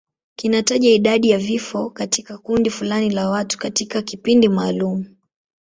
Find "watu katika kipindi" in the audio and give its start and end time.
3.29-4.49